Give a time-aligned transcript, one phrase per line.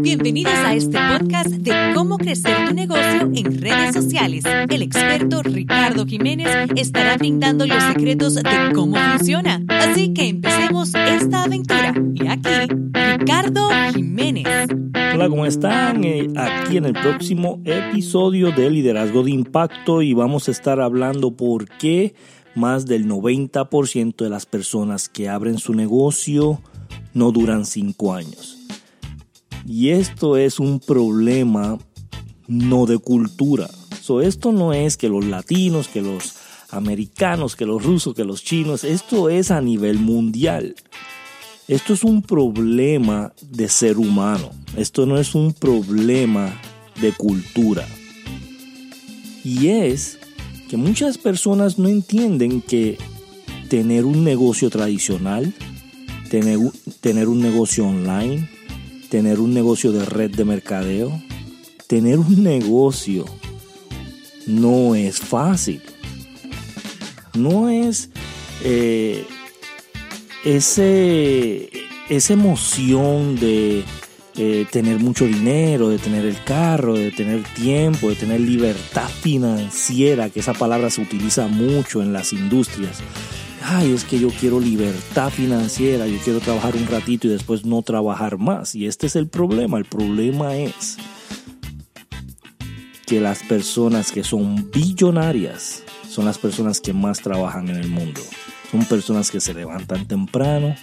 [0.00, 4.44] Bienvenidos a este podcast de cómo crecer tu negocio en redes sociales.
[4.68, 9.64] El experto Ricardo Jiménez estará brindando los secretos de cómo funciona.
[9.68, 11.94] Así que empecemos esta aventura.
[12.14, 12.74] Y aquí,
[13.18, 14.46] Ricardo Jiménez.
[15.14, 16.04] Hola, ¿cómo están?
[16.04, 21.32] Eh, aquí en el próximo episodio de Liderazgo de Impacto y vamos a estar hablando
[21.32, 22.14] por qué
[22.54, 26.60] más del 90% de las personas que abren su negocio
[27.14, 28.55] no duran 5 años.
[29.66, 31.78] Y esto es un problema
[32.46, 33.68] no de cultura.
[34.22, 36.34] esto no es que los latinos, que los
[36.70, 40.74] americanos, que los rusos, que los chinos, esto es a nivel mundial.
[41.68, 44.50] Esto es un problema de ser humano.
[44.76, 46.60] Esto no es un problema
[47.00, 47.86] de cultura.
[49.44, 50.18] Y es
[50.68, 52.98] que muchas personas no entienden que
[53.68, 55.52] tener un negocio tradicional,
[56.30, 58.48] tener, un negocio online,
[59.08, 61.20] tener un negocio de red de mercadeo,
[61.86, 63.24] tener un negocio
[64.46, 65.82] no es fácil.
[67.34, 68.10] No es
[68.64, 69.26] eh,
[70.44, 71.70] ese,
[72.08, 73.84] esa emoción de
[74.36, 80.30] eh, tener mucho dinero, de tener el carro, de tener tiempo, de tener libertad financiera,
[80.30, 83.02] que esa palabra se utiliza mucho en las industrias
[83.68, 87.82] ay, es que yo quiero libertad financiera, yo quiero trabajar un ratito y después no
[87.82, 88.76] trabajar más.
[88.76, 89.76] Y este es el problema.
[89.78, 90.96] El problema es
[93.06, 98.20] que las personas que son billonarias son las personas que más trabajan en el mundo.
[98.70, 100.76] Son personas que se levantan temprano,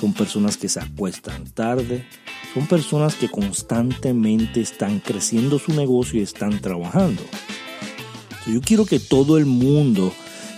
[0.00, 2.06] son personas que se acuestan tarde,
[2.54, 7.22] son personas que constantemente están creciendo su negocio y están trabajando.
[8.46, 10.12] Yo quiero que todo el mundo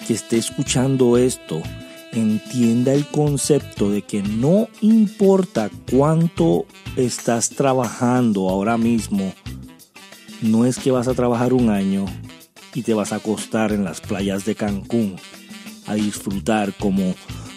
[0.07, 1.63] que esté escuchando esto
[2.13, 9.33] entienda el concepto de que no importa cuánto estás trabajando ahora mismo,
[10.43, 12.05] no es que vas a trabajar un año
[12.75, 15.17] y te vas a acostar en las playas de Cancún
[15.87, 17.15] a disfrutar como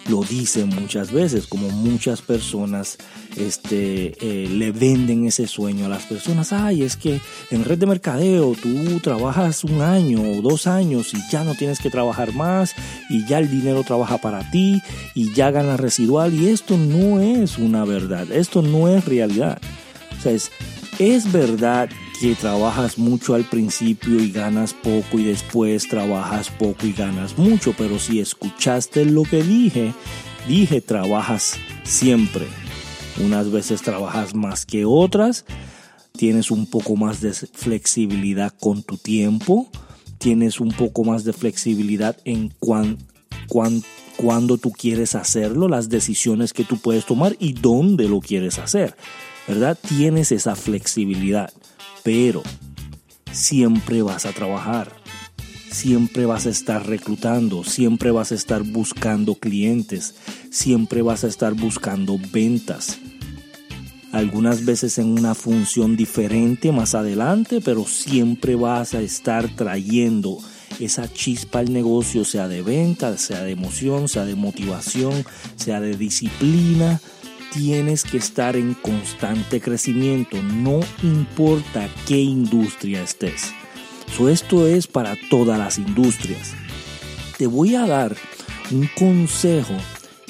[0.08, 2.98] lo dicen muchas veces, como muchas personas
[3.36, 6.52] este, eh, le venden ese sueño a las personas.
[6.52, 11.18] Ay, es que en red de mercadeo tú trabajas un año o dos años y
[11.30, 12.74] ya no tienes que trabajar más
[13.08, 14.80] y ya el dinero trabaja para ti
[15.14, 19.58] y ya ganas residual y esto no es una verdad, esto no es realidad.
[20.18, 20.50] O sea, es,
[20.98, 21.88] es verdad
[22.20, 27.74] que trabajas mucho al principio y ganas poco y después trabajas poco y ganas mucho,
[27.76, 29.92] pero si escuchaste lo que dije,
[30.48, 32.46] dije trabajas siempre.
[33.22, 35.44] Unas veces trabajas más que otras,
[36.16, 39.70] tienes un poco más de flexibilidad con tu tiempo,
[40.18, 42.98] tienes un poco más de flexibilidad en cuan,
[44.16, 48.96] cuando tú quieres hacerlo, las decisiones que tú puedes tomar y dónde lo quieres hacer,
[49.46, 49.78] ¿verdad?
[49.80, 51.52] Tienes esa flexibilidad
[52.06, 52.44] pero
[53.32, 54.92] siempre vas a trabajar,
[55.72, 60.14] siempre vas a estar reclutando, siempre vas a estar buscando clientes,
[60.52, 62.98] siempre vas a estar buscando ventas.
[64.12, 70.38] Algunas veces en una función diferente más adelante, pero siempre vas a estar trayendo
[70.78, 75.24] esa chispa al negocio, sea de venta, sea de emoción, sea de motivación,
[75.56, 77.00] sea de disciplina,
[77.52, 83.52] tienes que estar en constante crecimiento, no importa qué industria estés.
[84.28, 86.54] esto es para todas las industrias.
[87.38, 88.16] Te voy a dar
[88.70, 89.74] un consejo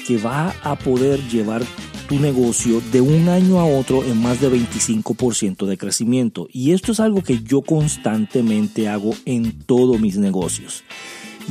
[0.05, 1.63] que va a poder llevar
[2.07, 6.47] tu negocio de un año a otro en más de 25% de crecimiento.
[6.51, 10.83] Y esto es algo que yo constantemente hago en todos mis negocios.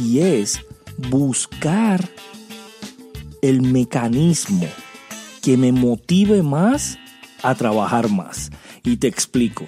[0.02, 0.60] Y es
[0.96, 2.08] buscar
[3.42, 4.66] el mecanismo
[5.46, 6.98] que me motive más
[7.44, 8.50] a trabajar más.
[8.82, 9.64] Y te explico.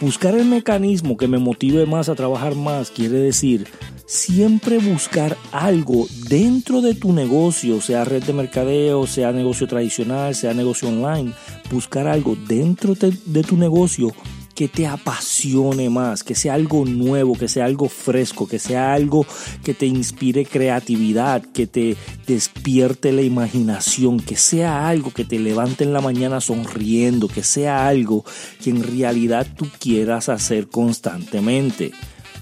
[0.00, 3.68] Buscar el mecanismo que me motive más a trabajar más quiere decir
[4.06, 10.54] siempre buscar algo dentro de tu negocio, sea red de mercadeo, sea negocio tradicional, sea
[10.54, 11.34] negocio online,
[11.70, 14.14] buscar algo dentro de, tu negocio
[14.60, 19.24] que te apasione más, que sea algo nuevo, que sea algo fresco, que sea algo
[19.64, 21.96] que te inspire creatividad, que te
[22.26, 27.88] despierte la imaginación, que sea algo que te levante en la mañana sonriendo, que sea
[27.88, 28.22] algo
[28.62, 31.92] que en realidad tú quieras hacer constantemente.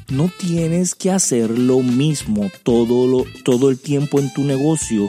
[0.08, 5.08] No tienes que hacer lo mismo todo, lo, todo el tiempo en tu negocio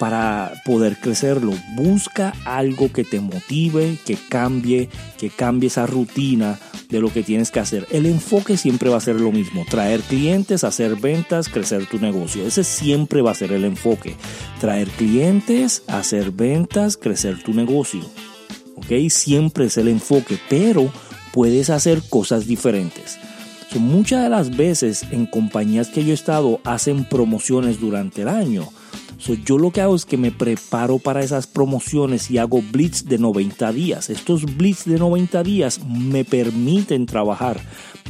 [0.00, 1.52] para poder crecerlo.
[1.74, 4.88] Busca algo que te motive, que cambie,
[5.18, 6.58] que cambie esa rutina
[6.88, 7.86] de lo que tienes que hacer.
[7.90, 12.46] El enfoque siempre va a ser lo mismo, traer clientes, hacer ventas, crecer tu negocio.
[12.46, 14.16] Ese siempre va a ser el enfoque.
[14.58, 18.00] Traer clientes, hacer ventas, crecer tu negocio.
[18.76, 19.10] ¿ok?
[19.10, 20.90] Siempre es el enfoque, pero
[21.34, 23.18] puedes hacer cosas diferentes.
[23.78, 28.66] muchas de las veces en compañías que yo he estado hacen promociones durante el año.
[29.44, 33.18] Yo lo que hago es que me preparo para esas promociones y hago blitz de
[33.18, 34.10] 90 días.
[34.10, 37.60] Estos blitz de 90 días me permiten trabajar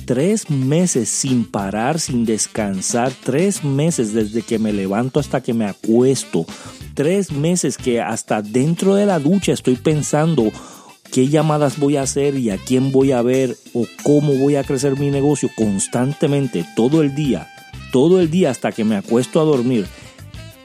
[0.04, 5.66] tres meses sin parar, sin descansar, tres meses desde que me levanto hasta que me
[5.66, 6.46] acuesto,
[6.94, 10.50] tres meses que hasta dentro de la ducha estoy pensando
[11.12, 14.64] qué llamadas voy a hacer y a quién voy a ver o cómo voy a
[14.64, 17.48] crecer mi negocio constantemente, todo el día,
[17.92, 19.86] todo el día hasta que me acuesto a dormir.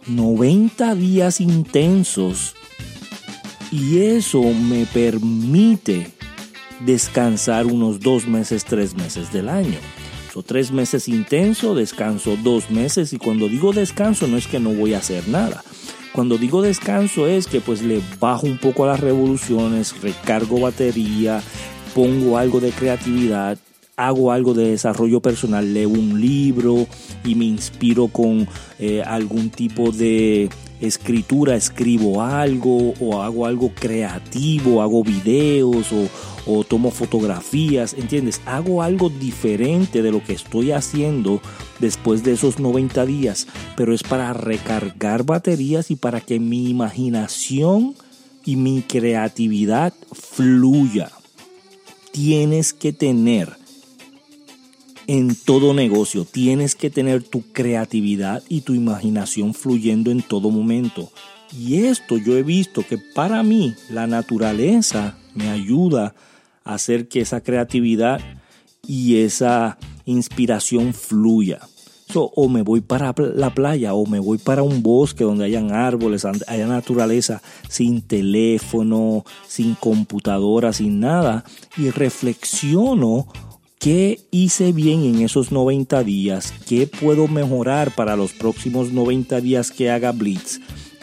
[0.07, 2.55] 90 días intensos
[3.71, 6.11] y eso me permite
[6.81, 9.77] descansar unos dos meses, tres meses del año.
[10.33, 14.71] So, tres meses intenso, descanso dos meses y cuando digo descanso no es que no
[14.71, 15.63] voy a hacer nada.
[16.13, 21.41] Cuando digo descanso es que pues le bajo un poco a las revoluciones, recargo batería,
[21.93, 23.57] pongo algo de creatividad,
[23.97, 26.87] hago algo de desarrollo personal, leo un libro
[27.23, 28.47] y me inspiro con
[28.79, 30.49] eh, algún tipo de
[30.81, 36.09] escritura, escribo algo o hago algo creativo, hago videos o,
[36.45, 38.41] o tomo fotografías, ¿entiendes?
[38.45, 41.41] Hago algo diferente de lo que estoy haciendo
[41.79, 43.47] después de esos 90 días,
[43.77, 47.95] pero es para recargar baterías y para que mi imaginación
[48.43, 51.11] y mi creatividad fluya.
[52.11, 53.64] Tienes que tener
[55.07, 61.11] en todo negocio, tienes que tener tu creatividad y tu imaginación fluyendo en todo momento.
[61.57, 66.15] Y esto yo he visto que para mí la naturaleza me ayuda
[66.63, 68.19] a hacer que esa creatividad
[68.87, 71.59] y esa inspiración fluya.
[72.13, 76.23] o me voy para la playa o me voy para un bosque donde hayan árboles,
[76.23, 81.43] haya naturaleza, sin teléfono, sin computadora, sin nada,
[81.77, 83.27] y reflexiono
[83.85, 89.69] qué hice bien en esos 90 días, qué puedo mejorar para los próximos 90 días
[89.69, 90.59] que haga Blitz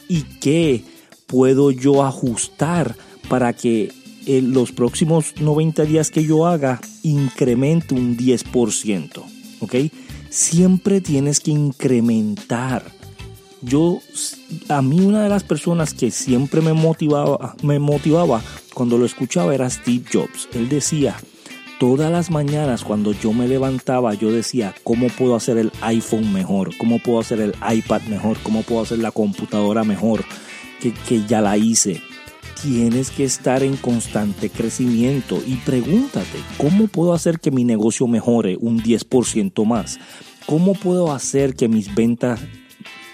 [0.09, 0.83] y qué
[1.29, 2.97] puedo yo ajustar
[3.29, 3.93] para que
[4.27, 9.23] en los próximos 90 días que yo haga incremente un 10%.
[9.61, 9.75] ¿Ok?
[10.29, 12.85] Siempre tienes que incrementar.
[13.61, 14.01] Yo,
[14.69, 18.43] a mí una de las personas que siempre me motivaba, me motivaba
[18.75, 20.49] cuando lo escuchaba era Steve Jobs.
[20.53, 21.15] Él decía,
[21.83, 26.71] todas las mañanas cuando yo me levantaba, yo decía, ¿cómo puedo hacer el iPhone mejor?
[26.79, 28.37] ¿Cómo puedo hacer el iPad mejor?
[28.45, 30.25] ¿Cómo puedo hacer la computadora mejor?
[30.81, 32.01] Que, que ya la hice
[32.63, 38.57] tienes que estar en constante crecimiento y pregúntate, ¿cómo puedo hacer que mi negocio mejore
[38.61, 39.99] un 10% más?
[40.47, 42.39] ¿Cómo puedo hacer que mis ventas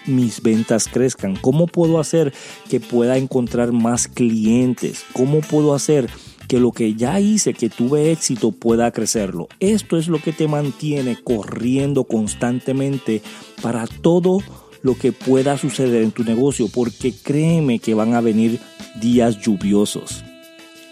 [0.04, 1.36] mis ventas crezcan?
[1.36, 2.34] ¿Cómo puedo hacer
[2.68, 5.06] que pueda encontrar más clientes?
[5.14, 6.10] ¿Cómo puedo hacer
[6.48, 9.48] que lo que ya hice, que tuve éxito, pueda crecerlo?
[9.60, 13.22] Esto es lo que te mantiene corriendo constantemente
[13.62, 14.40] para todo
[14.82, 18.60] lo que pueda suceder en tu negocio, porque créeme que van a venir
[19.00, 20.24] días lluviosos.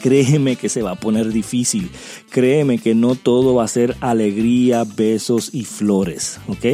[0.00, 1.90] Créeme que se va a poner difícil.
[2.30, 6.38] Créeme que no todo va a ser alegría, besos y flores.
[6.48, 6.66] ¿Ok?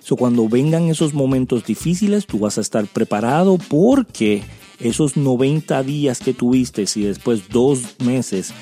[0.00, 4.42] So, cuando vengan esos momentos difíciles, tú vas a estar preparado porque
[4.80, 8.52] esos 90 días que tuviste y después dos meses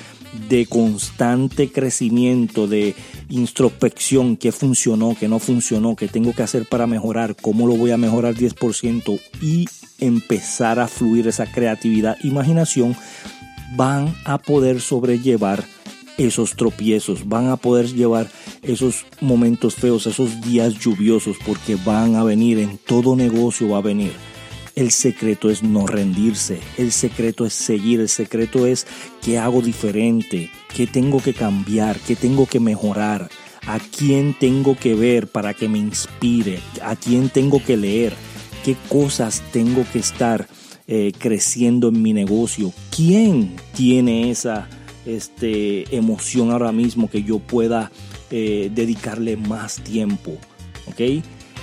[0.49, 2.95] de constante crecimiento, de
[3.29, 7.91] introspección, qué funcionó, qué no funcionó, qué tengo que hacer para mejorar, cómo lo voy
[7.91, 9.65] a mejorar 10% y
[9.99, 12.95] empezar a fluir esa creatividad, imaginación,
[13.75, 15.63] van a poder sobrellevar
[16.17, 18.29] esos tropiezos, van a poder llevar
[18.61, 23.81] esos momentos feos, esos días lluviosos, porque van a venir, en todo negocio va a
[23.81, 24.11] venir.
[24.75, 28.87] El secreto es no rendirse, el secreto es seguir, el secreto es
[29.21, 33.29] qué hago diferente, qué tengo que cambiar, qué tengo que mejorar,
[33.67, 38.13] a quién tengo que ver para que me inspire, a quién tengo que leer,
[38.65, 40.47] qué cosas tengo que estar
[40.87, 44.67] eh, creciendo en mi negocio, quién tiene esa
[45.05, 47.91] este, emoción ahora mismo que yo pueda
[48.31, 50.35] eh, dedicarle más tiempo.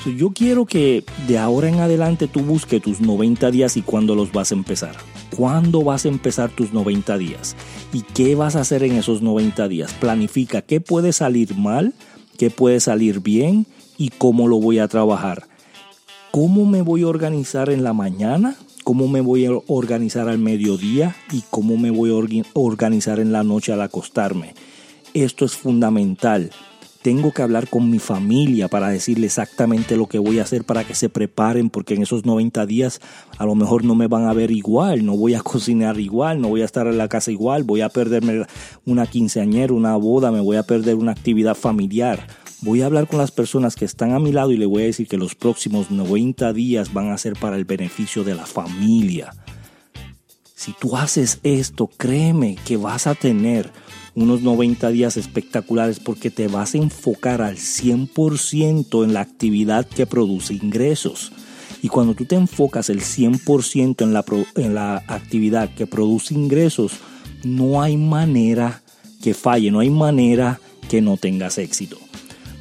[0.06, 4.32] Yo quiero que de ahora en adelante tú busques tus 90 días y cuándo los
[4.32, 4.96] vas a empezar.
[5.36, 7.54] ¿Cuándo vas a empezar tus 90 días?
[7.92, 9.92] ¿Y qué vas a hacer en esos 90 días?
[9.92, 11.92] Planifica qué puede salir mal,
[12.38, 13.66] qué puede salir bien
[13.98, 15.48] y cómo lo voy a trabajar.
[16.30, 18.56] ¿Cómo me voy a organizar en la mañana?
[18.84, 21.14] ¿Cómo me voy a organizar al mediodía?
[21.30, 24.54] ¿Y cómo me voy a organizar en la noche al acostarme?
[25.12, 26.50] Esto es fundamental
[27.02, 30.84] tengo que hablar con mi familia para decirle exactamente lo que voy a hacer para
[30.84, 33.00] que se preparen, porque en esos 90 días
[33.38, 36.48] a lo mejor no me van a ver igual, no voy a cocinar igual, no
[36.48, 38.44] voy a estar en la casa igual, voy a perderme
[38.84, 42.26] una quinceañera, una boda, me voy a perder una actividad familiar.
[42.62, 44.86] Voy a hablar con las personas que están a mi lado y le voy a
[44.86, 49.32] decir que los próximos 90 días van a ser para el beneficio de la familia.
[50.54, 53.72] Si tú haces esto, créeme que vas a tener
[54.14, 60.06] unos 90 días espectaculares porque te vas a enfocar al 100% en la actividad que
[60.06, 61.32] produce ingresos.
[61.82, 64.24] Y cuando tú te enfocas el 100% en la,
[64.56, 66.92] en la actividad que produce ingresos,
[67.44, 68.82] no hay manera
[69.22, 71.98] que falle, no hay manera que no tengas éxito.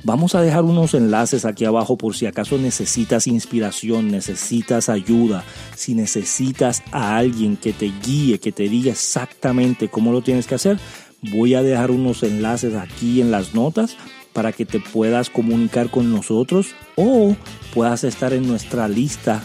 [0.03, 5.43] Vamos a dejar unos enlaces aquí abajo por si acaso necesitas inspiración, necesitas ayuda,
[5.75, 10.55] si necesitas a alguien que te guíe, que te diga exactamente cómo lo tienes que
[10.55, 10.79] hacer.
[11.21, 13.97] Voy a dejar unos enlaces aquí en las notas
[14.33, 17.35] para que te puedas comunicar con nosotros o
[17.73, 19.43] puedas estar en nuestra lista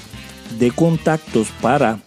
[0.59, 2.00] de contactos para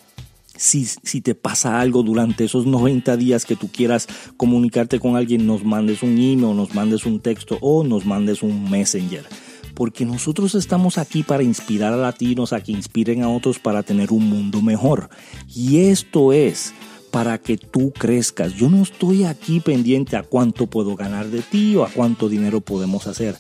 [0.57, 4.07] si, te pasa algo durante esos 90 días que tú quieras
[4.38, 8.69] comunicarte con alguien, nos mandes un email, nos mandes un texto o nos mandes un
[8.69, 9.25] messenger.
[9.75, 14.12] Porque nosotros estamos aquí para inspirar a latinos, a que inspiren a otros para tener
[14.12, 15.09] un mundo mejor.
[15.53, 16.74] Y esto es
[17.11, 18.53] para que tú crezcas.
[18.53, 22.61] Yo no estoy aquí pendiente a cuánto puedo ganar de ti o a cuánto dinero
[22.61, 23.35] podemos hacer.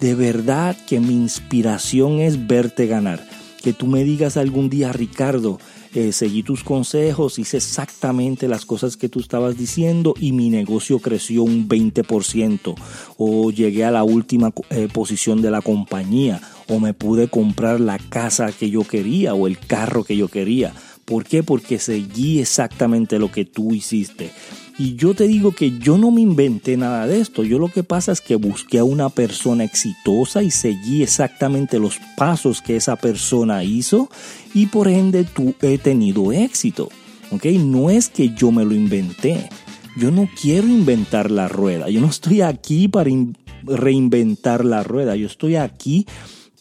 [0.00, 3.26] De verdad que mi inspiración es verte ganar.
[3.62, 5.58] Que tú me digas algún día, Ricardo,
[5.94, 10.98] eh, seguí tus consejos, hice exactamente las cosas que tú estabas diciendo y mi negocio
[10.98, 12.74] creció un 20%
[13.16, 17.98] o llegué a la última eh, posición de la compañía o me pude comprar la
[17.98, 20.74] casa que yo quería o el carro que yo quería.
[21.04, 21.42] ¿Por qué?
[21.42, 24.30] Porque seguí exactamente lo que tú hiciste.
[24.76, 27.44] Y yo te digo que yo no me inventé nada de esto.
[27.44, 32.00] Yo lo que pasa es que busqué a una persona exitosa y seguí exactamente los
[32.16, 34.08] pasos que esa persona hizo
[34.52, 36.88] y por ende tú he tenido éxito.
[37.30, 37.44] ¿Ok?
[37.46, 39.48] No es que yo me lo inventé.
[39.96, 41.88] Yo no quiero inventar la rueda.
[41.88, 43.10] Yo no estoy aquí para
[43.62, 45.14] reinventar la rueda.
[45.14, 46.06] Yo estoy aquí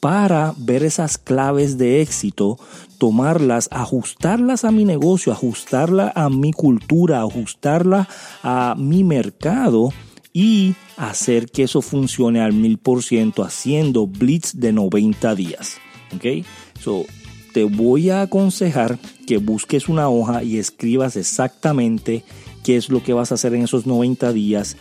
[0.03, 2.59] para ver esas claves de éxito,
[2.97, 8.09] tomarlas, ajustarlas a mi negocio, ajustarla a mi cultura, ajustarla
[8.43, 9.93] a mi mercado
[10.33, 15.77] y hacer que eso funcione al mil por ciento haciendo blitz de 90 días.
[16.13, 16.45] ¿Ok?
[16.81, 17.05] So,
[17.53, 22.25] te voy a aconsejar que busques una hoja y escribas exactamente
[22.61, 24.75] qué es lo que vas a hacer en esos 90 días,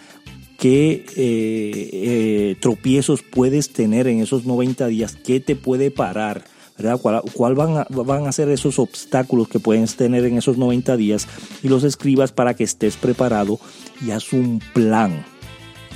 [0.62, 6.45] qué eh, eh, tropiezos puedes tener en esos 90 días, qué te puede parar,
[6.78, 7.00] ¿verdad?
[7.00, 11.26] ¿Cuál, van, a, van, a, ser esos obstáculos que puedes tener en esos 90 días
[11.64, 13.59] y los escribas para que estés preparado
[14.07, 15.25] y haz un plan.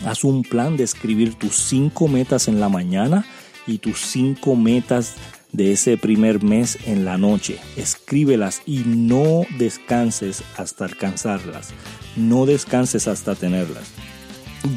[0.04, 3.24] Haz un plan de escribir tus cinco metas en la mañana
[3.68, 5.14] y tus cinco metas
[5.52, 7.60] de ese primer mes en la noche.
[7.76, 11.68] Escríbelas y no descanses hasta alcanzarlas.
[12.16, 13.92] No descanses hasta tenerlas.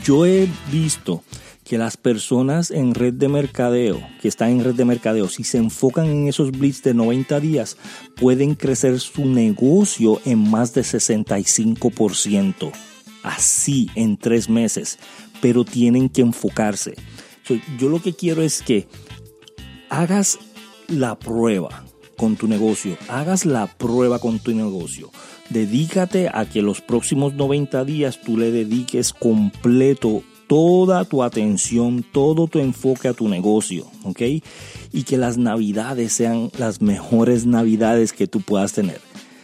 [0.04, 1.24] Yo he visto
[1.64, 5.58] que las personas en red de mercadeo, que están en red de mercadeo, si se
[5.58, 7.78] enfocan en esos blitz de 90 días,
[8.16, 12.72] pueden crecer su negocio en más de 65%.
[13.24, 14.98] Así en tres meses.
[15.42, 16.96] Pero tienen que enfocarse.
[17.78, 18.88] Yo lo que quiero es que
[19.90, 20.40] hagas
[20.88, 21.86] la prueba
[22.18, 22.98] con tu negocio.
[23.08, 25.12] Hagas la prueba con tu negocio.
[25.50, 32.48] Dedícate a que los próximos 90 días tú le dediques completo toda tu atención, todo
[32.48, 34.22] tu enfoque a tu negocio, ¿ok?
[34.92, 39.00] Y que las navidades sean las mejores navidades que tú puedas tener.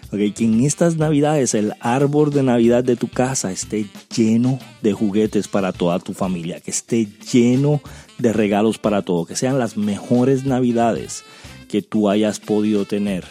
[0.08, 0.34] ¿ok?
[0.34, 3.86] Que en estas navidades el árbol de navidad de tu casa esté
[4.16, 7.82] lleno de juguetes para toda tu familia, que esté lleno
[8.18, 11.24] de regalos para todo, que sean las mejores navidades
[11.68, 13.26] que tú hayas podido tener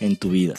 [0.00, 0.54] en tu vida.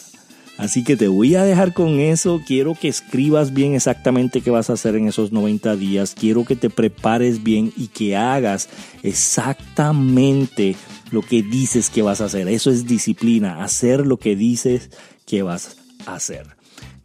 [0.56, 2.40] Así que te voy a dejar con eso.
[2.46, 6.14] Quiero que escribas bien exactamente qué vas a hacer en esos 90 días.
[6.18, 8.68] Quiero que te prepares bien y que hagas
[9.02, 10.76] exactamente
[11.10, 12.48] lo que dices que vas a hacer.
[12.48, 14.90] Eso es disciplina, hacer lo que dices
[15.26, 16.46] que vas a hacer.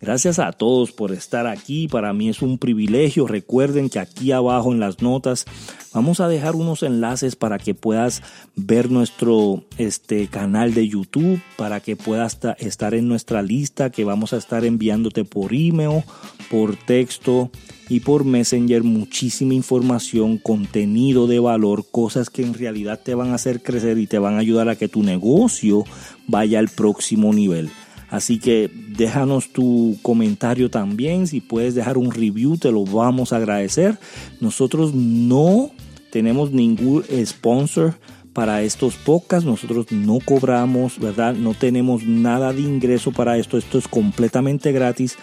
[0.01, 1.89] Gracias a todos por estar aquí.
[1.89, 3.27] Para mí es un privilegio.
[3.27, 5.45] Recuerden que aquí abajo en las notas
[5.93, 8.23] vamos a dejar unos enlaces para que puedas
[8.55, 14.31] ver nuestro este, canal de YouTube, para que puedas estar en nuestra lista que vamos
[14.31, 16.03] a estar enviándote por email,
[16.49, 17.51] por texto
[17.89, 23.35] y por Messenger muchísima información, contenido de valor, cosas que en realidad te van a
[23.35, 25.83] hacer crecer y te van a ayudar a que tu negocio
[26.25, 27.69] vaya al próximo nivel.
[28.09, 31.27] Así que déjanos tu comentario también.
[31.27, 33.99] Si puedes dejar un review, te lo vamos a agradecer.
[34.39, 35.71] Nosotros no
[36.11, 37.95] tenemos ningún sponsor
[38.33, 39.45] para estos podcasts.
[39.45, 41.33] Nosotros no cobramos, ¿verdad?
[41.35, 43.57] No tenemos nada de ingreso para esto.
[43.57, 45.17] Esto es completamente gratis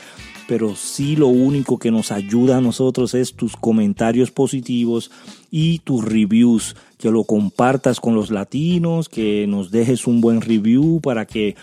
[0.48, 5.10] pero sí lo único que nos ayuda a nosotros es tus comentarios positivos
[5.50, 11.00] y tus reviews, que lo compartas con los latinos, que nos dejes un buen review
[11.00, 11.56] para que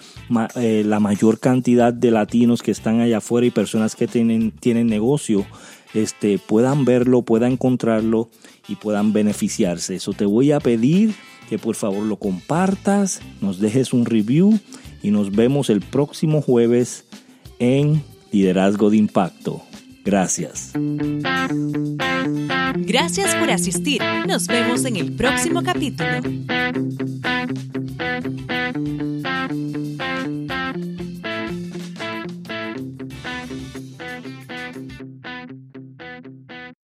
[0.55, 4.87] eh, la mayor cantidad de latinos que están allá afuera y personas que tienen, tienen
[4.87, 5.45] negocio
[5.93, 8.29] este, puedan verlo, puedan encontrarlo
[8.67, 9.95] y puedan beneficiarse.
[9.95, 11.13] Eso te voy a pedir
[11.49, 14.59] que por favor lo compartas, nos dejes un review
[15.01, 17.05] y nos vemos el próximo jueves
[17.59, 19.61] en Liderazgo de Impacto.
[20.03, 20.73] Gracias.
[22.75, 24.01] Gracias por asistir.
[24.27, 26.19] Nos vemos en el próximo capítulo.